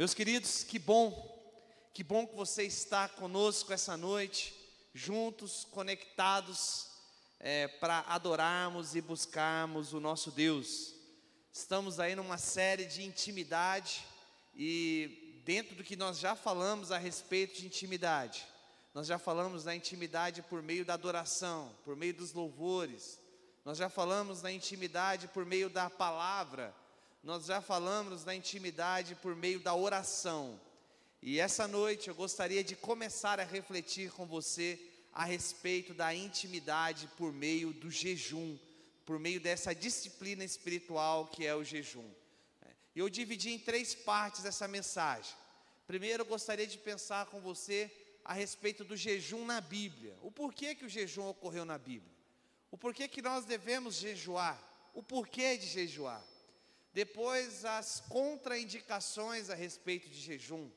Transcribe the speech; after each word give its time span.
Meus 0.00 0.14
queridos, 0.14 0.64
que 0.64 0.78
bom, 0.78 1.12
que 1.92 2.02
bom 2.02 2.26
que 2.26 2.34
você 2.34 2.62
está 2.62 3.06
conosco 3.06 3.70
essa 3.70 3.98
noite, 3.98 4.54
juntos, 4.94 5.66
conectados, 5.70 6.86
é, 7.38 7.68
para 7.68 7.98
adorarmos 8.08 8.94
e 8.94 9.02
buscarmos 9.02 9.92
o 9.92 10.00
nosso 10.00 10.30
Deus. 10.30 10.94
Estamos 11.52 12.00
aí 12.00 12.16
numa 12.16 12.38
série 12.38 12.86
de 12.86 13.02
intimidade 13.02 14.02
e 14.56 15.42
dentro 15.44 15.74
do 15.76 15.84
que 15.84 15.96
nós 15.96 16.18
já 16.18 16.34
falamos 16.34 16.90
a 16.90 16.96
respeito 16.96 17.60
de 17.60 17.66
intimidade, 17.66 18.46
nós 18.94 19.06
já 19.06 19.18
falamos 19.18 19.64
da 19.64 19.76
intimidade 19.76 20.40
por 20.40 20.62
meio 20.62 20.82
da 20.82 20.94
adoração, 20.94 21.76
por 21.84 21.94
meio 21.94 22.14
dos 22.14 22.32
louvores, 22.32 23.20
nós 23.66 23.76
já 23.76 23.90
falamos 23.90 24.40
da 24.40 24.50
intimidade 24.50 25.28
por 25.28 25.44
meio 25.44 25.68
da 25.68 25.90
palavra, 25.90 26.74
nós 27.22 27.44
já 27.44 27.60
falamos 27.60 28.24
da 28.24 28.34
intimidade 28.34 29.14
por 29.14 29.36
meio 29.36 29.60
da 29.60 29.74
oração. 29.74 30.58
E 31.22 31.38
essa 31.38 31.68
noite 31.68 32.08
eu 32.08 32.14
gostaria 32.14 32.64
de 32.64 32.74
começar 32.74 33.38
a 33.38 33.44
refletir 33.44 34.10
com 34.10 34.24
você 34.24 34.80
a 35.12 35.24
respeito 35.24 35.92
da 35.92 36.14
intimidade 36.14 37.08
por 37.18 37.30
meio 37.32 37.74
do 37.74 37.90
jejum, 37.90 38.58
por 39.04 39.18
meio 39.18 39.38
dessa 39.38 39.74
disciplina 39.74 40.44
espiritual 40.44 41.26
que 41.26 41.46
é 41.46 41.54
o 41.54 41.62
jejum. 41.62 42.10
Eu 42.96 43.08
dividi 43.10 43.50
em 43.50 43.58
três 43.58 43.94
partes 43.94 44.44
essa 44.44 44.66
mensagem. 44.66 45.34
Primeiro, 45.86 46.22
eu 46.22 46.26
gostaria 46.26 46.66
de 46.66 46.78
pensar 46.78 47.26
com 47.26 47.40
você 47.40 47.90
a 48.24 48.32
respeito 48.32 48.82
do 48.82 48.96
jejum 48.96 49.44
na 49.44 49.60
Bíblia. 49.60 50.16
O 50.22 50.30
porquê 50.30 50.74
que 50.74 50.86
o 50.86 50.88
jejum 50.88 51.28
ocorreu 51.28 51.64
na 51.64 51.76
Bíblia? 51.76 52.12
O 52.70 52.78
porquê 52.78 53.08
que 53.08 53.20
nós 53.20 53.44
devemos 53.44 53.96
jejuar? 53.96 54.58
O 54.94 55.02
porquê 55.02 55.56
de 55.56 55.66
jejuar? 55.66 56.24
Depois, 56.92 57.64
as 57.64 58.00
contraindicações 58.08 59.48
a 59.48 59.54
respeito 59.54 60.08
de 60.08 60.20
jejum, 60.20 60.70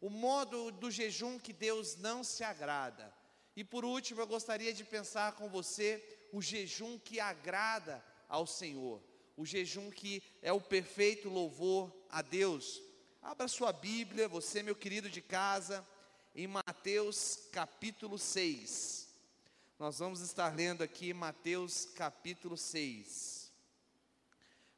o 0.00 0.10
modo 0.10 0.70
do 0.72 0.90
jejum 0.90 1.38
que 1.38 1.52
Deus 1.52 1.96
não 1.96 2.24
se 2.24 2.42
agrada. 2.42 3.12
E 3.54 3.62
por 3.62 3.84
último, 3.84 4.20
eu 4.20 4.26
gostaria 4.26 4.72
de 4.72 4.84
pensar 4.84 5.32
com 5.32 5.48
você 5.48 6.02
o 6.32 6.40
jejum 6.40 6.98
que 6.98 7.20
agrada 7.20 8.04
ao 8.28 8.46
Senhor, 8.46 9.02
o 9.36 9.44
jejum 9.44 9.90
que 9.90 10.22
é 10.42 10.52
o 10.52 10.60
perfeito 10.60 11.28
louvor 11.28 11.92
a 12.08 12.22
Deus. 12.22 12.80
Abra 13.22 13.46
sua 13.48 13.72
Bíblia, 13.72 14.28
você, 14.28 14.62
meu 14.62 14.74
querido 14.74 15.10
de 15.10 15.20
casa, 15.20 15.86
em 16.34 16.46
Mateus 16.46 17.48
capítulo 17.52 18.18
6. 18.18 19.08
Nós 19.78 19.98
vamos 19.98 20.20
estar 20.20 20.54
lendo 20.54 20.82
aqui 20.82 21.12
Mateus 21.12 21.84
capítulo 21.84 22.56
6. 22.56 23.39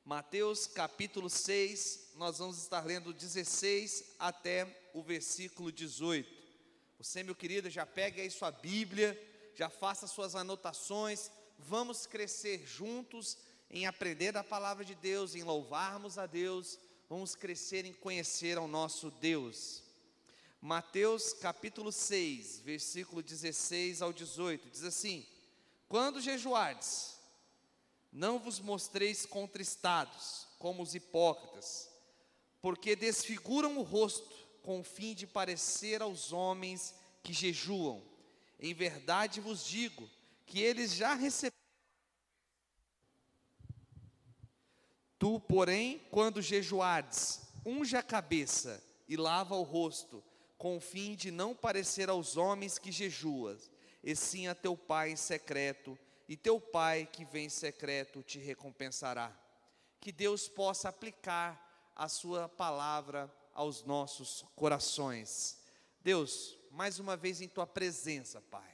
Mateus 0.04 0.66
capítulo 0.66 1.30
6, 1.30 2.14
nós 2.16 2.38
vamos 2.38 2.58
estar 2.58 2.84
lendo 2.84 3.12
16 3.12 4.16
até 4.18 4.66
o 4.92 5.00
versículo 5.00 5.70
18. 5.70 6.28
Você, 6.98 7.22
meu 7.22 7.36
querido, 7.36 7.70
já 7.70 7.86
pegue 7.86 8.20
aí 8.20 8.28
sua 8.28 8.50
Bíblia, 8.50 9.16
já 9.54 9.70
faça 9.70 10.08
suas 10.08 10.34
anotações, 10.34 11.30
vamos 11.56 12.04
crescer 12.04 12.66
juntos 12.66 13.38
em 13.70 13.86
aprender 13.86 14.36
a 14.36 14.42
palavra 14.42 14.84
de 14.84 14.96
Deus, 14.96 15.36
em 15.36 15.44
louvarmos 15.44 16.18
a 16.18 16.26
Deus, 16.26 16.80
vamos 17.08 17.36
crescer 17.36 17.84
em 17.84 17.92
conhecer 17.92 18.58
ao 18.58 18.66
nosso 18.66 19.08
Deus. 19.08 19.84
Mateus 20.60 21.32
capítulo 21.32 21.92
6, 21.92 22.58
versículo 22.64 23.22
16 23.22 24.02
ao 24.02 24.12
18, 24.12 24.68
diz 24.68 24.82
assim: 24.82 25.24
Quando 25.88 26.20
jejuardes, 26.20 27.21
não 28.12 28.38
vos 28.38 28.60
mostreis 28.60 29.24
contristados, 29.24 30.46
como 30.58 30.82
os 30.82 30.94
hipócritas, 30.94 31.90
porque 32.60 32.94
desfiguram 32.94 33.78
o 33.78 33.82
rosto 33.82 34.36
com 34.62 34.80
o 34.80 34.84
fim 34.84 35.14
de 35.14 35.26
parecer 35.26 36.02
aos 36.02 36.32
homens 36.32 36.94
que 37.22 37.32
jejuam. 37.32 38.02
Em 38.60 38.74
verdade 38.74 39.40
vos 39.40 39.64
digo 39.64 40.08
que 40.46 40.60
eles 40.60 40.92
já 40.94 41.14
receberam. 41.14 41.56
Tu, 45.18 45.40
porém, 45.40 46.00
quando 46.10 46.42
jejuardes, 46.42 47.40
unge 47.64 47.96
a 47.96 48.02
cabeça 48.02 48.82
e 49.08 49.16
lava 49.16 49.54
o 49.54 49.62
rosto, 49.62 50.22
com 50.58 50.76
o 50.76 50.80
fim 50.80 51.14
de 51.14 51.30
não 51.30 51.54
parecer 51.54 52.08
aos 52.08 52.36
homens 52.36 52.78
que 52.78 52.92
jejuas, 52.92 53.70
e 54.02 54.14
sim 54.14 54.46
a 54.46 54.54
teu 54.54 54.76
Pai 54.76 55.16
secreto, 55.16 55.98
e 56.28 56.36
teu 56.36 56.60
Pai 56.60 57.08
que 57.10 57.24
vem 57.24 57.46
em 57.46 57.50
secreto 57.50 58.22
te 58.22 58.38
recompensará. 58.38 59.32
Que 60.00 60.12
Deus 60.12 60.48
possa 60.48 60.88
aplicar 60.88 61.92
a 61.94 62.08
Sua 62.08 62.48
palavra 62.48 63.32
aos 63.54 63.84
nossos 63.84 64.44
corações. 64.56 65.58
Deus, 66.00 66.58
mais 66.70 66.98
uma 66.98 67.16
vez 67.16 67.40
em 67.40 67.48
Tua 67.48 67.66
presença, 67.66 68.40
Pai, 68.40 68.72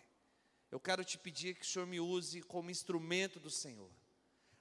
eu 0.70 0.78
quero 0.78 1.04
te 1.04 1.19
pedir 1.19 1.54
que 1.54 1.64
o 1.64 1.69
Senhor 1.69 1.87
me 1.87 2.00
use 2.00 2.42
como 2.42 2.70
instrumento 2.70 3.41
do 3.41 3.50
Senhor. 3.50 3.91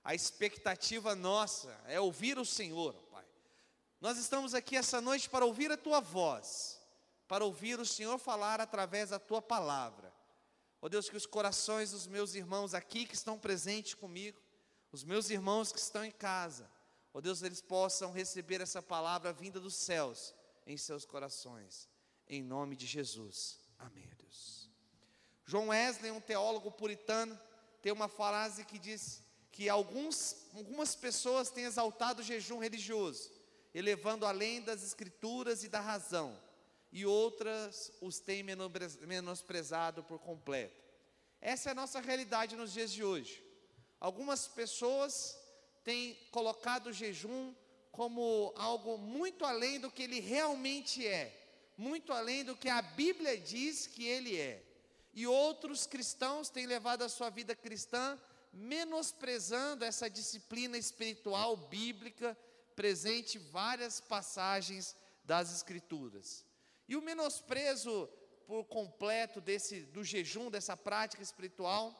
A 0.03 0.15
expectativa 0.15 1.15
nossa 1.15 1.69
é 1.85 1.99
ouvir 1.99 2.39
o 2.39 2.45
Senhor, 2.45 2.93
Pai. 3.11 3.25
Nós 3.99 4.17
estamos 4.17 4.53
aqui 4.53 4.77
essa 4.77 5.01
noite 5.01 5.29
para 5.29 5.45
ouvir 5.45 5.71
a 5.71 5.77
Tua 5.77 5.99
voz, 5.99 6.79
para 7.27 7.43
ouvir 7.43 7.79
o 7.79 7.85
Senhor 7.85 8.17
falar 8.17 8.61
através 8.61 9.09
da 9.09 9.19
Tua 9.19 9.41
palavra. 9.41 10.06
Oh 10.81 10.89
Deus, 10.89 11.09
que 11.09 11.17
os 11.17 11.25
corações 11.25 11.91
dos 11.91 12.05
meus 12.05 12.35
irmãos 12.35 12.73
aqui 12.73 13.05
que 13.05 13.15
estão 13.15 13.37
presentes 13.37 13.95
comigo, 13.95 14.39
os 14.91 15.03
meus 15.03 15.29
irmãos 15.29 15.71
que 15.71 15.79
estão 15.79 16.05
em 16.05 16.11
casa, 16.11 16.69
oh 17.11 17.19
Deus, 17.19 17.41
eles 17.41 17.61
possam 17.61 18.11
receber 18.11 18.61
essa 18.61 18.81
palavra 18.81 19.33
vinda 19.33 19.59
dos 19.59 19.75
céus 19.75 20.35
em 20.65 20.77
seus 20.77 21.05
corações, 21.05 21.89
em 22.27 22.43
nome 22.43 22.75
de 22.75 22.85
Jesus. 22.85 23.59
Amém, 23.79 24.07
Deus. 24.17 24.69
João 25.45 25.69
Wesley, 25.69 26.11
um 26.11 26.21
teólogo 26.21 26.71
puritano, 26.71 27.39
tem 27.81 27.91
uma 27.91 28.07
frase 28.07 28.65
que 28.65 28.77
diz 28.77 29.23
que 29.51 29.69
alguns, 29.69 30.35
algumas 30.53 30.95
pessoas 30.95 31.49
têm 31.49 31.63
exaltado 31.63 32.21
o 32.21 32.25
jejum 32.25 32.59
religioso, 32.59 33.31
elevando 33.73 34.25
além 34.25 34.61
das 34.61 34.83
escrituras 34.83 35.63
e 35.63 35.69
da 35.69 35.79
razão 35.79 36.37
e 36.91 37.05
outras 37.05 37.91
os 38.01 38.19
têm 38.19 38.43
menosprezado 38.43 40.03
por 40.03 40.19
completo. 40.19 40.83
Essa 41.41 41.69
é 41.69 41.71
a 41.71 41.75
nossa 41.75 41.99
realidade 41.99 42.55
nos 42.55 42.73
dias 42.73 42.91
de 42.91 43.03
hoje. 43.03 43.43
Algumas 43.99 44.47
pessoas 44.47 45.37
têm 45.83 46.15
colocado 46.31 46.87
o 46.87 46.93
jejum 46.93 47.53
como 47.91 48.53
algo 48.55 48.97
muito 48.97 49.43
além 49.43 49.79
do 49.79 49.91
que 49.91 50.03
ele 50.03 50.19
realmente 50.19 51.05
é, 51.05 51.33
muito 51.77 52.13
além 52.13 52.43
do 52.43 52.55
que 52.55 52.69
a 52.69 52.81
Bíblia 52.81 53.37
diz 53.37 53.87
que 53.87 54.05
ele 54.05 54.39
é. 54.39 54.63
E 55.13 55.25
outros 55.25 55.87
cristãos 55.87 56.49
têm 56.49 56.67
levado 56.67 57.01
a 57.01 57.09
sua 57.09 57.29
vida 57.29 57.55
cristã 57.55 58.19
menosprezando 58.53 59.83
essa 59.83 60.09
disciplina 60.09 60.77
espiritual 60.77 61.57
bíblica 61.57 62.37
presente 62.75 63.37
em 63.37 63.49
várias 63.51 63.99
passagens 63.99 64.95
das 65.23 65.53
Escrituras. 65.53 66.46
E 66.87 66.95
o 66.95 67.01
menosprezo 67.01 68.09
por 68.45 68.63
completo 68.65 69.41
desse 69.41 69.81
do 69.81 70.03
jejum, 70.03 70.49
dessa 70.49 70.77
prática 70.77 71.21
espiritual, 71.21 71.93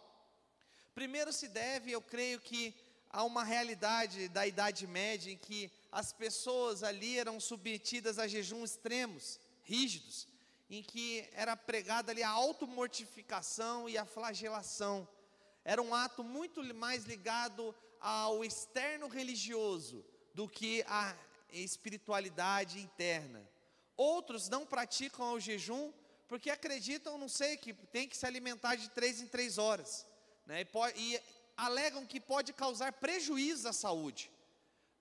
primeiro 0.96 1.34
se 1.34 1.48
deve, 1.48 1.92
eu 1.92 2.02
creio 2.02 2.40
que 2.40 2.74
a 3.10 3.24
uma 3.24 3.44
realidade 3.44 4.30
da 4.30 4.46
Idade 4.46 4.86
Média 4.88 5.32
em 5.32 5.38
que 5.38 5.72
as 5.92 6.14
pessoas 6.14 6.84
ali 6.84 7.18
eram 7.18 7.40
submetidas 7.40 8.20
a 8.20 8.28
jejum 8.28 8.64
extremos, 8.64 9.40
rígidos, 9.64 10.28
em 10.70 10.84
que 10.84 11.28
era 11.34 11.56
pregada 11.56 12.12
ali 12.12 12.24
a 12.24 12.30
automortificação 12.30 13.88
e 13.88 13.98
a 13.98 14.06
flagelação. 14.06 15.08
Era 15.64 15.82
um 15.82 15.94
ato 15.94 16.24
muito 16.24 16.64
mais 16.74 17.06
ligado 17.06 17.76
ao 18.00 18.44
externo 18.44 19.08
religioso 19.08 20.06
do 20.34 20.48
que 20.48 20.84
à 20.88 21.16
espiritualidade 21.52 22.80
interna. 22.80 23.48
Outros 23.98 24.48
não 24.48 24.64
praticam 24.64 25.34
o 25.34 25.40
jejum 25.40 25.92
porque 26.28 26.52
acreditam, 26.52 27.18
não 27.18 27.28
sei, 27.28 27.58
que 27.58 27.74
tem 27.74 28.08
que 28.08 28.16
se 28.16 28.26
alimentar 28.26 28.76
de 28.76 28.90
três 28.90 29.20
em 29.20 29.28
três 29.28 29.58
horas. 29.58 30.06
Né? 30.46 30.62
E, 30.62 31.14
e 31.16 31.22
alegam 31.56 32.06
que 32.06 32.20
pode 32.20 32.54
causar 32.54 32.94
prejuízo 32.94 33.68
à 33.68 33.74
saúde. 33.74 34.30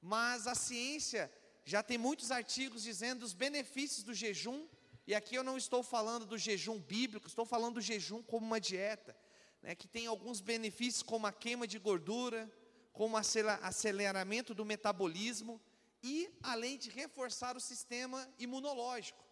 Mas 0.01 0.47
a 0.47 0.55
ciência 0.55 1.31
já 1.65 1.83
tem 1.83 1.99
muitos 1.99 2.31
artigos 2.31 2.83
dizendo 2.83 3.25
os 3.25 3.35
benefícios 3.35 4.03
do 4.03 4.15
jejum. 4.15 4.67
E 5.07 5.15
aqui 5.15 5.35
eu 5.35 5.45
não 5.45 5.59
estou 5.59 5.83
falando 5.83 6.25
do 6.25 6.39
jejum 6.39 6.79
bíblico, 6.79 7.27
estou 7.27 7.45
falando 7.45 7.75
do 7.75 7.81
jejum 7.81 8.23
como 8.23 8.47
uma 8.47 8.61
dieta. 8.61 9.17
Né, 9.63 9.75
que 9.75 9.89
tem 9.89 10.07
alguns 10.07 10.41
benefícios 10.41 11.03
como 11.03 11.27
a 11.27 11.33
queima 11.33 11.67
de 11.67 11.79
gordura, 11.79 12.51
como 12.93 13.17
aceleramento 13.17 14.55
do 14.55 14.65
metabolismo 14.65 15.61
e 16.03 16.29
além 16.43 16.79
de 16.79 16.91
reforçar 16.91 17.57
o 17.57 17.61
sistema 17.61 18.29
imunológico. 18.39 19.25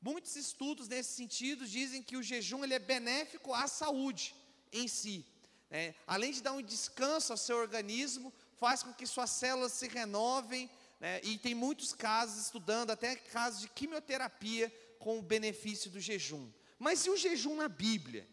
Muitos 0.00 0.36
estudos 0.36 0.88
nesse 0.88 1.14
sentido 1.14 1.66
dizem 1.66 2.02
que 2.02 2.16
o 2.16 2.22
jejum 2.22 2.62
ele 2.62 2.74
é 2.74 2.78
benéfico 2.78 3.52
à 3.52 3.66
saúde 3.66 4.34
em 4.72 4.86
si. 4.86 5.26
Né? 5.70 5.94
Além 6.06 6.32
de 6.32 6.42
dar 6.42 6.52
um 6.52 6.62
descanso 6.62 7.32
ao 7.32 7.36
seu 7.36 7.56
organismo, 7.56 8.32
faz 8.56 8.82
com 8.82 8.92
que 8.92 9.06
suas 9.06 9.30
células 9.30 9.72
se 9.72 9.88
renovem, 9.88 10.70
né, 11.00 11.20
e 11.22 11.38
tem 11.38 11.54
muitos 11.54 11.92
casos 11.92 12.46
estudando, 12.46 12.90
até 12.90 13.14
casos 13.14 13.60
de 13.60 13.68
quimioterapia 13.68 14.72
com 14.98 15.18
o 15.18 15.22
benefício 15.22 15.90
do 15.90 16.00
jejum. 16.00 16.50
Mas 16.78 17.06
e 17.06 17.10
o 17.10 17.16
jejum 17.16 17.56
na 17.56 17.68
Bíblia? 17.68 18.28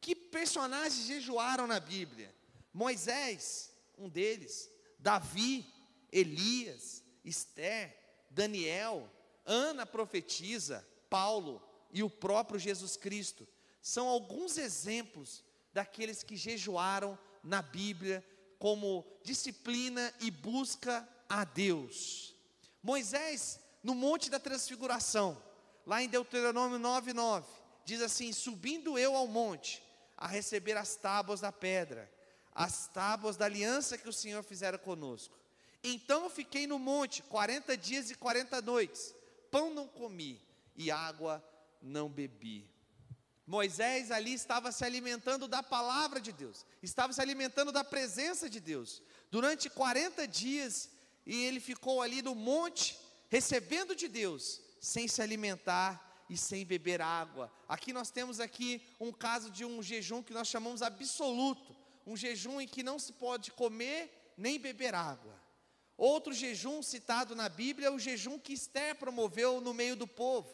Que 0.00 0.14
personagens 0.14 1.06
jejuaram 1.06 1.66
na 1.66 1.80
Bíblia? 1.80 2.34
Moisés, 2.72 3.70
um 3.96 4.08
deles, 4.08 4.70
Davi, 4.98 5.66
Elias, 6.12 7.02
Esther, 7.24 7.96
Daniel, 8.30 9.10
Ana 9.44 9.86
profetiza, 9.86 10.86
Paulo 11.08 11.62
e 11.92 12.02
o 12.02 12.10
próprio 12.10 12.58
Jesus 12.58 12.96
Cristo. 12.96 13.46
São 13.80 14.08
alguns 14.08 14.58
exemplos 14.58 15.42
daqueles 15.72 16.22
que 16.22 16.36
jejuaram 16.36 17.18
na 17.42 17.62
Bíblia 17.62 18.24
como 18.58 19.06
disciplina 19.22 20.12
e 20.20 20.30
busca 20.30 21.08
a 21.28 21.44
Deus. 21.44 22.34
Moisés, 22.82 23.60
no 23.82 23.94
Monte 23.94 24.28
da 24.28 24.38
Transfiguração, 24.38 25.40
lá 25.86 26.02
em 26.02 26.08
Deuteronômio 26.08 26.78
9:9, 26.78 27.44
diz 27.84 28.02
assim: 28.02 28.32
Subindo 28.32 28.98
eu 28.98 29.16
ao 29.16 29.26
monte 29.26 29.82
a 30.16 30.26
receber 30.26 30.76
as 30.76 30.96
tábuas 30.96 31.40
da 31.40 31.52
pedra, 31.52 32.10
as 32.52 32.88
tábuas 32.88 33.36
da 33.36 33.44
aliança 33.44 33.96
que 33.96 34.08
o 34.08 34.12
Senhor 34.12 34.42
fizera 34.42 34.76
conosco. 34.76 35.37
Então 35.82 36.24
eu 36.24 36.30
fiquei 36.30 36.66
no 36.66 36.78
monte 36.78 37.22
40 37.22 37.76
dias 37.76 38.10
e 38.10 38.14
40 38.14 38.60
noites, 38.62 39.14
pão 39.50 39.72
não 39.72 39.86
comi 39.86 40.40
e 40.76 40.90
água 40.90 41.44
não 41.80 42.08
bebi. 42.08 42.68
Moisés 43.46 44.10
ali 44.10 44.34
estava 44.34 44.70
se 44.70 44.84
alimentando 44.84 45.48
da 45.48 45.62
palavra 45.62 46.20
de 46.20 46.32
Deus, 46.32 46.66
estava 46.82 47.12
se 47.12 47.20
alimentando 47.20 47.72
da 47.72 47.82
presença 47.82 48.48
de 48.48 48.60
Deus. 48.60 49.02
Durante 49.30 49.70
40 49.70 50.28
dias, 50.28 50.90
e 51.24 51.44
ele 51.44 51.58
ficou 51.60 52.02
ali 52.02 52.20
no 52.20 52.34
monte, 52.34 52.98
recebendo 53.30 53.94
de 53.94 54.06
Deus, 54.06 54.60
sem 54.80 55.08
se 55.08 55.22
alimentar 55.22 56.24
e 56.28 56.36
sem 56.36 56.64
beber 56.64 57.00
água. 57.00 57.50
Aqui 57.66 57.92
nós 57.92 58.10
temos 58.10 58.38
aqui 58.38 58.82
um 59.00 59.12
caso 59.12 59.50
de 59.50 59.64
um 59.64 59.82
jejum 59.82 60.22
que 60.22 60.34
nós 60.34 60.48
chamamos 60.48 60.82
absoluto, 60.82 61.74
um 62.06 62.16
jejum 62.16 62.60
em 62.60 62.68
que 62.68 62.82
não 62.82 62.98
se 62.98 63.14
pode 63.14 63.50
comer 63.52 64.34
nem 64.36 64.58
beber 64.58 64.94
água. 64.94 65.37
Outro 65.98 66.32
jejum 66.32 66.80
citado 66.80 67.34
na 67.34 67.48
Bíblia 67.48 67.88
é 67.88 67.90
o 67.90 67.98
jejum 67.98 68.38
que 68.38 68.52
Esther 68.52 68.94
promoveu 68.94 69.60
no 69.60 69.74
meio 69.74 69.96
do 69.96 70.06
povo. 70.06 70.48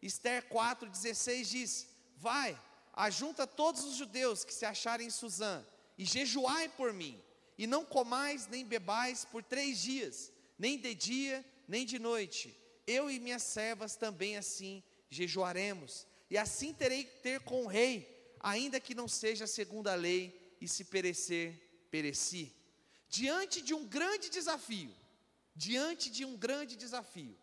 Esther 0.00 0.48
4,16 0.48 1.44
diz: 1.44 1.88
Vai, 2.16 2.58
ajunta 2.94 3.46
todos 3.46 3.84
os 3.84 3.96
judeus 3.96 4.44
que 4.44 4.54
se 4.54 4.64
acharem 4.64 5.08
em 5.08 5.10
Suzã, 5.10 5.62
e 5.98 6.06
jejuai 6.06 6.70
por 6.70 6.94
mim, 6.94 7.22
e 7.58 7.66
não 7.66 7.84
comais 7.84 8.46
nem 8.46 8.64
bebais 8.64 9.26
por 9.26 9.42
três 9.42 9.78
dias, 9.78 10.32
nem 10.58 10.78
de 10.78 10.94
dia, 10.94 11.44
nem 11.68 11.84
de 11.84 11.98
noite. 11.98 12.58
Eu 12.86 13.10
e 13.10 13.20
minhas 13.20 13.42
servas 13.42 13.94
também 13.94 14.38
assim 14.38 14.82
jejuaremos, 15.10 16.06
e 16.30 16.38
assim 16.38 16.72
terei 16.72 17.04
que 17.04 17.20
ter 17.20 17.40
com 17.40 17.64
o 17.64 17.68
rei, 17.68 18.32
ainda 18.40 18.80
que 18.80 18.94
não 18.94 19.06
seja 19.06 19.46
segundo 19.46 19.88
a 19.88 19.94
lei, 19.94 20.56
e 20.62 20.66
se 20.66 20.84
perecer, 20.84 21.86
pereci. 21.90 22.57
Diante 23.08 23.60
de 23.62 23.74
um 23.74 23.86
grande 23.86 24.28
desafio, 24.28 24.94
diante 25.54 26.10
de 26.10 26.24
um 26.24 26.36
grande 26.36 26.76
desafio, 26.76 27.36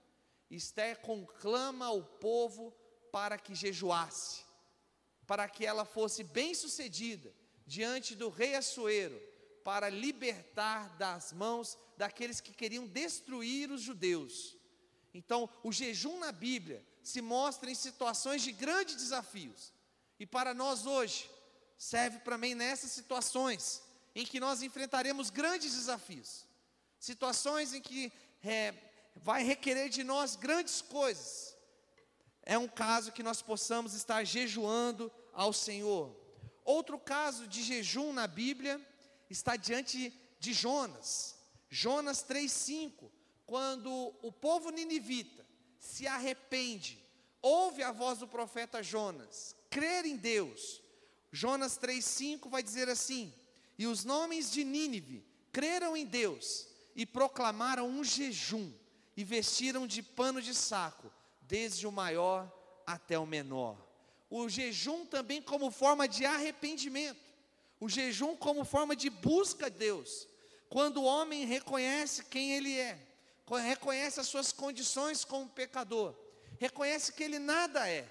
Esther 0.49 0.99
conclama 1.01 1.89
o 1.91 2.03
povo 2.03 2.71
para 3.11 3.37
que 3.37 3.55
jejuasse 3.55 4.45
para 5.25 5.47
que 5.49 5.65
ela 5.65 5.85
fosse 5.85 6.23
bem-sucedida 6.23 7.33
diante 7.65 8.15
do 8.15 8.29
rei 8.29 8.55
Assuero, 8.55 9.19
para 9.63 9.89
libertar 9.89 10.95
das 10.97 11.33
mãos 11.33 11.77
daqueles 11.97 12.39
que 12.39 12.53
queriam 12.53 12.85
destruir 12.85 13.71
os 13.71 13.81
judeus. 13.81 14.55
Então, 15.11 15.49
o 15.63 15.71
jejum 15.71 16.19
na 16.19 16.31
Bíblia 16.31 16.85
se 17.01 17.21
mostra 17.21 17.71
em 17.71 17.75
situações 17.75 18.43
de 18.43 18.51
grandes 18.51 18.95
desafios. 18.95 19.73
E 20.19 20.25
para 20.25 20.53
nós 20.53 20.85
hoje, 20.85 21.27
serve 21.77 22.19
para 22.19 22.37
mim 22.37 22.53
nessas 22.53 22.91
situações 22.91 23.81
em 24.15 24.25
que 24.25 24.39
nós 24.39 24.63
enfrentaremos 24.63 25.29
grandes 25.29 25.75
desafios, 25.75 26.47
situações 26.97 27.73
em 27.73 27.81
que 27.81 28.11
é, 28.41 28.73
vai 29.15 29.43
requerer 29.43 29.89
de 29.89 30.03
nós 30.03 30.37
grandes 30.37 30.81
coisas, 30.81 31.55
é 32.41 32.57
um 32.57 32.67
caso 32.67 33.11
que 33.11 33.21
nós 33.21 33.41
possamos 33.41 33.93
estar 33.93 34.23
jejuando 34.23 35.11
ao 35.33 35.51
Senhor. 35.51 36.15
Outro 36.63 36.97
caso 36.97 37.47
de 37.47 37.61
jejum 37.61 38.13
na 38.13 38.25
Bíblia 38.25 38.79
está 39.29 39.55
diante 39.55 40.13
de 40.39 40.53
Jonas. 40.53 41.35
Jonas 41.69 42.23
3:5, 42.23 43.11
quando 43.45 43.91
o 44.21 44.31
povo 44.31 44.69
ninivita 44.69 45.45
se 45.79 46.07
arrepende, 46.07 47.03
ouve 47.41 47.83
a 47.83 47.91
voz 47.91 48.19
do 48.19 48.27
profeta 48.27 48.81
Jonas, 48.81 49.55
crer 49.69 50.05
em 50.05 50.15
Deus. 50.15 50.81
Jonas 51.31 51.77
3:5 51.77 52.47
vai 52.47 52.63
dizer 52.63 52.87
assim: 52.89 53.33
"E 53.77 53.87
os 53.87 54.03
nomes 54.03 54.51
de 54.51 54.63
Nínive 54.63 55.25
creram 55.51 55.95
em 55.95 56.05
Deus 56.05 56.67
e 56.95 57.05
proclamaram 57.05 57.87
um 57.87 58.03
jejum 58.03 58.71
e 59.17 59.23
vestiram 59.23 59.85
de 59.87 60.01
pano 60.01 60.41
de 60.41 60.53
saco 60.53 61.11
desde 61.41 61.85
o 61.87 61.91
maior 61.91 62.51
até 62.85 63.17
o 63.17 63.25
menor. 63.25 63.77
O 64.29 64.49
jejum 64.49 65.05
também 65.05 65.41
como 65.41 65.71
forma 65.71 66.07
de 66.07 66.25
arrependimento, 66.25 67.19
o 67.79 67.87
jejum 67.87 68.35
como 68.35 68.65
forma 68.65 68.95
de 68.95 69.09
busca 69.09 69.67
a 69.67 69.69
Deus. 69.69 70.27
Quando 70.69 70.97
o 70.97 71.05
homem 71.05 71.45
reconhece 71.45 72.25
quem 72.25 72.53
ele 72.53 72.77
é, 72.77 72.99
reconhece 73.63 74.19
as 74.19 74.27
suas 74.27 74.51
condições 74.51 75.23
como 75.23 75.47
pecador, 75.49 76.15
reconhece 76.59 77.13
que 77.13 77.23
ele 77.23 77.39
nada 77.39 77.87
é, 77.87 78.09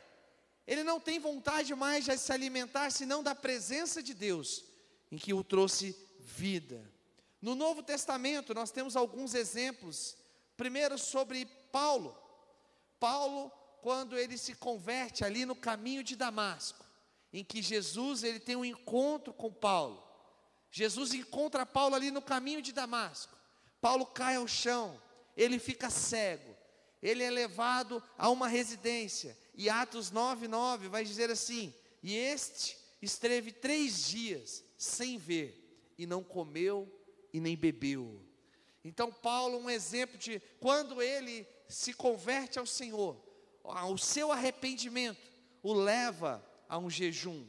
ele 0.66 0.82
não 0.82 0.98
tem 0.98 1.18
vontade 1.18 1.74
mais 1.74 2.04
de 2.04 2.16
se 2.16 2.32
alimentar 2.32 2.90
senão 2.90 3.22
da 3.22 3.34
presença 3.34 4.02
de 4.02 4.14
Deus, 4.14 4.64
em 5.10 5.16
que 5.16 5.32
o 5.32 5.44
trouxe 5.44 5.96
vida. 6.18 6.92
No 7.40 7.54
Novo 7.54 7.82
Testamento, 7.82 8.54
nós 8.54 8.70
temos 8.70 8.96
alguns 8.96 9.34
exemplos. 9.34 10.16
Primeiro, 10.56 10.96
sobre 10.96 11.44
Paulo. 11.70 12.16
Paulo, 12.98 13.50
quando 13.82 14.16
ele 14.16 14.38
se 14.38 14.54
converte 14.54 15.24
ali 15.24 15.44
no 15.44 15.54
caminho 15.54 16.02
de 16.02 16.16
Damasco, 16.16 16.82
em 17.30 17.44
que 17.44 17.60
Jesus 17.60 18.22
ele 18.22 18.40
tem 18.40 18.56
um 18.56 18.64
encontro 18.64 19.32
com 19.32 19.52
Paulo. 19.52 20.02
Jesus 20.70 21.12
encontra 21.12 21.66
Paulo 21.66 21.94
ali 21.94 22.10
no 22.10 22.22
caminho 22.22 22.62
de 22.62 22.72
Damasco. 22.72 23.36
Paulo 23.78 24.06
cai 24.06 24.36
ao 24.36 24.48
chão, 24.48 24.98
ele 25.36 25.58
fica 25.58 25.90
cego. 25.90 26.56
Ele 27.02 27.22
é 27.22 27.30
levado 27.30 28.02
a 28.16 28.30
uma 28.30 28.48
residência. 28.48 29.38
E 29.54 29.68
Atos 29.68 30.10
9:9 30.10 30.88
vai 30.88 31.04
dizer 31.04 31.30
assim: 31.30 31.74
"E 32.02 32.16
este 32.16 32.78
esteve 33.02 33.52
três 33.52 34.08
dias 34.08 34.63
sem 34.76 35.18
ver, 35.18 35.92
e 35.96 36.06
não 36.06 36.22
comeu 36.22 36.90
e 37.32 37.40
nem 37.40 37.56
bebeu." 37.56 38.20
Então 38.84 39.10
Paulo 39.10 39.58
um 39.58 39.70
exemplo 39.70 40.18
de 40.18 40.40
quando 40.60 41.00
ele 41.00 41.46
se 41.68 41.94
converte 41.94 42.58
ao 42.58 42.66
Senhor, 42.66 43.16
o 43.64 43.96
seu 43.96 44.30
arrependimento 44.30 45.32
o 45.62 45.72
leva 45.72 46.44
a 46.68 46.76
um 46.78 46.90
jejum. 46.90 47.46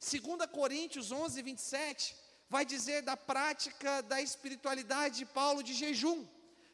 2 0.00 0.46
Coríntios 0.50 1.12
11, 1.12 1.42
27 1.42 2.16
vai 2.48 2.64
dizer 2.64 3.02
da 3.02 3.16
prática 3.16 4.00
da 4.02 4.22
espiritualidade 4.22 5.18
de 5.18 5.26
Paulo 5.26 5.62
de 5.62 5.74
jejum. 5.74 6.26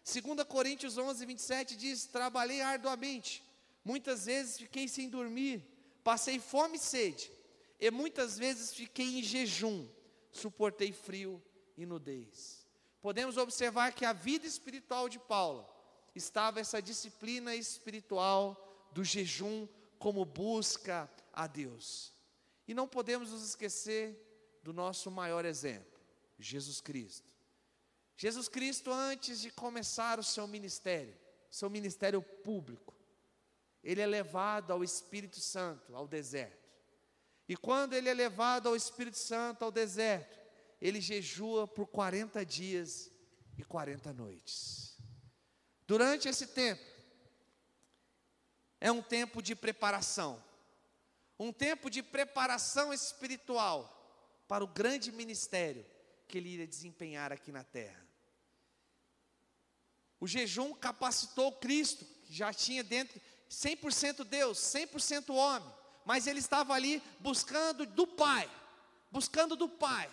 2 0.05 0.47
Coríntios 0.47 0.97
11, 0.97 1.27
27 1.27 1.77
diz: 1.77 2.07
Trabalhei 2.07 2.61
arduamente, 2.61 3.43
muitas 3.85 4.27
vezes 4.27 4.59
fiquei 4.59 4.87
sem 4.87 5.09
dormir, 5.09 5.65
passei 6.05 6.39
fome 6.39 6.77
e 6.77 6.81
sede, 6.81 7.33
e 7.85 7.91
muitas 7.91 8.39
vezes 8.39 8.73
fiquei 8.73 9.19
em 9.19 9.23
jejum, 9.23 9.87
suportei 10.33 10.91
frio 10.91 11.43
e 11.77 11.85
nudez. 11.85 12.67
Podemos 13.03 13.37
observar 13.37 13.93
que 13.93 14.07
a 14.07 14.13
vida 14.15 14.47
espiritual 14.47 15.07
de 15.07 15.19
Paulo 15.19 15.69
estava 16.15 16.61
essa 16.61 16.81
disciplina 16.81 17.55
espiritual 17.55 18.89
do 18.95 19.05
jejum 19.05 19.69
como 19.99 20.25
busca 20.25 21.11
a 21.31 21.47
Deus. 21.47 22.15
E 22.67 22.73
não 22.73 22.89
podemos 22.89 23.31
nos 23.31 23.47
esquecer 23.47 24.19
do 24.63 24.73
nosso 24.73 25.11
maior 25.11 25.45
exemplo, 25.45 26.01
Jesus 26.39 26.81
Cristo. 26.81 27.31
Jesus 28.17 28.49
Cristo, 28.49 28.91
antes 28.91 29.43
de 29.43 29.51
começar 29.51 30.19
o 30.19 30.25
seu 30.25 30.47
ministério, 30.47 31.15
seu 31.51 31.69
ministério 31.69 32.23
público, 32.23 32.95
ele 33.83 34.01
é 34.01 34.07
levado 34.07 34.71
ao 34.71 34.83
Espírito 34.83 35.39
Santo, 35.39 35.95
ao 35.95 36.09
deserto. 36.09 36.64
E 37.49 37.57
quando 37.57 37.95
ele 37.95 38.09
é 38.09 38.15
levado 38.15 38.69
ao 38.69 38.77
Espírito 38.77 39.19
Santo, 39.19 39.65
ao 39.65 39.71
deserto, 39.71 40.39
ele 40.81 41.01
jejua 41.01 41.67
por 41.67 41.87
40 41.87 42.45
dias 42.45 43.11
e 43.57 43.65
40 43.65 44.13
noites. 44.13 44.97
Durante 45.87 46.29
esse 46.29 46.47
tempo, 46.49 46.83
é 48.81 48.91
um 48.91 49.03
tempo 49.03 49.43
de 49.43 49.55
preparação, 49.55 50.43
um 51.39 51.53
tempo 51.53 51.91
de 51.91 52.03
preparação 52.03 52.93
espiritual 52.93 53.91
para 54.49 54.65
o 54.65 54.69
grande 54.69 55.13
ministério 55.13 55.85
que 56.27 56.39
ele 56.39 56.51
iria 56.51 56.67
desempenhar 56.67 57.33
aqui 57.33 57.53
na 57.53 57.65
terra. 57.65 58.05
O 60.19 60.27
jejum 60.27 60.75
capacitou 60.75 61.53
Cristo, 61.53 62.05
que 62.25 62.33
já 62.33 62.53
tinha 62.53 62.83
dentro 62.83 63.21
100% 63.51 64.25
Deus, 64.25 64.59
100% 64.59 65.35
homem, 65.35 65.73
mas 66.05 66.27
ele 66.27 66.39
estava 66.39 66.75
ali 66.75 67.03
buscando 67.21 67.87
do 67.87 68.07
Pai, 68.07 68.51
buscando 69.11 69.57
do 69.57 69.69
Pai 69.69 70.11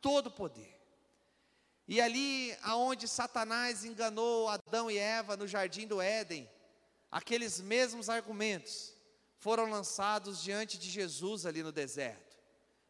todo 0.00 0.26
o 0.28 0.30
poder. 0.30 0.78
E 1.88 2.00
ali 2.00 2.56
aonde 2.62 3.08
Satanás 3.08 3.84
enganou 3.84 4.48
Adão 4.48 4.90
e 4.90 4.96
Eva 4.96 5.36
no 5.36 5.46
jardim 5.46 5.86
do 5.86 6.00
Éden, 6.00 6.48
aqueles 7.10 7.60
mesmos 7.60 8.08
argumentos 8.08 8.94
foram 9.38 9.68
lançados 9.68 10.42
diante 10.42 10.78
de 10.78 10.88
Jesus 10.88 11.44
ali 11.44 11.62
no 11.62 11.72
deserto. 11.72 12.38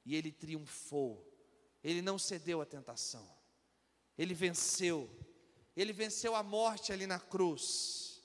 E 0.05 0.15
ele 0.15 0.31
triunfou. 0.31 1.27
Ele 1.83 2.03
não 2.03 2.19
cedeu 2.19 2.61
à 2.61 2.67
tentação. 2.67 3.27
Ele 4.19 4.35
venceu 4.35 5.11
ele 5.77 5.93
venceu 5.93 6.37
a 6.37 6.43
morte 6.43 6.93
ali 6.93 7.07
na 7.07 7.19
cruz. 7.19 8.23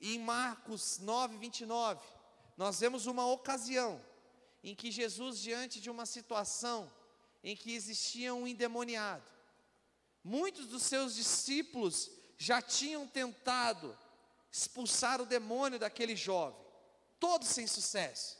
E 0.00 0.14
em 0.14 0.18
Marcos 0.20 0.98
9, 1.00 1.36
29, 1.36 2.00
nós 2.58 2.80
vemos 2.80 3.06
uma 3.06 3.24
ocasião 3.24 4.04
em 4.64 4.74
que 4.74 4.90
Jesus, 4.90 5.38
diante 5.38 5.80
de 5.80 5.88
uma 5.88 6.04
situação 6.04 6.92
em 7.42 7.56
que 7.56 7.72
existia 7.72 8.34
um 8.34 8.48
endemoniado, 8.48 9.24
muitos 10.24 10.66
dos 10.66 10.82
seus 10.82 11.14
discípulos 11.14 12.10
já 12.36 12.60
tinham 12.60 13.06
tentado 13.06 13.96
expulsar 14.50 15.20
o 15.20 15.26
demônio 15.26 15.78
daquele 15.78 16.16
jovem, 16.16 16.60
todos 17.20 17.46
sem 17.46 17.66
sucesso. 17.66 18.36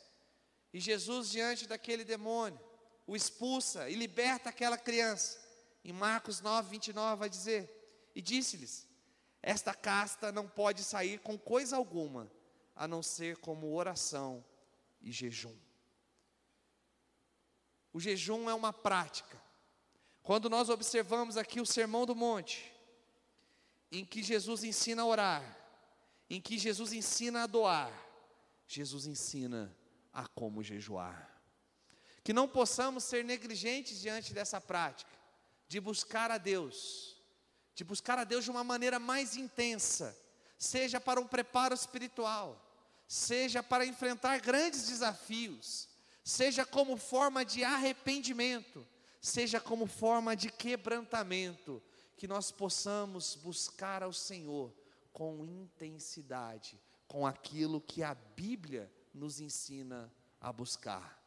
E 0.72 0.80
Jesus, 0.80 1.30
diante 1.30 1.68
daquele 1.68 2.04
demônio, 2.04 2.60
o 3.06 3.14
expulsa 3.14 3.88
e 3.88 3.94
liberta 3.94 4.50
aquela 4.50 4.76
criança. 4.76 5.38
Em 5.84 5.92
Marcos 5.92 6.40
9, 6.40 6.68
29 6.68 7.20
vai 7.20 7.30
dizer: 7.30 8.10
e 8.16 8.20
disse-lhes: 8.20 8.84
Esta 9.40 9.72
casta 9.72 10.32
não 10.32 10.48
pode 10.48 10.82
sair 10.82 11.20
com 11.20 11.38
coisa 11.38 11.76
alguma, 11.76 12.28
a 12.78 12.86
não 12.86 13.02
ser 13.02 13.36
como 13.38 13.74
oração 13.74 14.44
e 15.02 15.10
jejum. 15.10 15.54
O 17.92 17.98
jejum 17.98 18.48
é 18.48 18.54
uma 18.54 18.72
prática. 18.72 19.36
Quando 20.22 20.48
nós 20.48 20.68
observamos 20.68 21.36
aqui 21.36 21.60
o 21.60 21.66
Sermão 21.66 22.06
do 22.06 22.14
Monte, 22.14 22.72
em 23.90 24.04
que 24.04 24.22
Jesus 24.22 24.62
ensina 24.62 25.02
a 25.02 25.06
orar, 25.06 25.58
em 26.30 26.40
que 26.40 26.56
Jesus 26.56 26.92
ensina 26.92 27.42
a 27.42 27.46
doar, 27.48 27.92
Jesus 28.68 29.06
ensina 29.06 29.76
a 30.12 30.28
como 30.28 30.62
jejuar. 30.62 31.36
Que 32.22 32.32
não 32.32 32.46
possamos 32.46 33.02
ser 33.02 33.24
negligentes 33.24 34.00
diante 34.00 34.32
dessa 34.32 34.60
prática, 34.60 35.10
de 35.66 35.80
buscar 35.80 36.30
a 36.30 36.38
Deus, 36.38 37.20
de 37.74 37.82
buscar 37.82 38.20
a 38.20 38.24
Deus 38.24 38.44
de 38.44 38.52
uma 38.52 38.62
maneira 38.62 39.00
mais 39.00 39.34
intensa, 39.34 40.16
seja 40.56 41.00
para 41.00 41.20
um 41.20 41.26
preparo 41.26 41.74
espiritual, 41.74 42.67
seja 43.08 43.62
para 43.62 43.86
enfrentar 43.86 44.38
grandes 44.38 44.86
desafios, 44.86 45.88
seja 46.22 46.66
como 46.66 46.98
forma 46.98 47.42
de 47.42 47.64
arrependimento, 47.64 48.86
seja 49.20 49.58
como 49.58 49.86
forma 49.86 50.36
de 50.36 50.50
quebrantamento, 50.50 51.82
que 52.18 52.28
nós 52.28 52.50
possamos 52.50 53.34
buscar 53.36 54.02
ao 54.02 54.12
Senhor 54.12 54.74
com 55.12 55.44
intensidade, 55.44 56.78
com 57.06 57.26
aquilo 57.26 57.80
que 57.80 58.02
a 58.02 58.14
Bíblia 58.14 58.92
nos 59.14 59.40
ensina 59.40 60.12
a 60.38 60.52
buscar. 60.52 61.17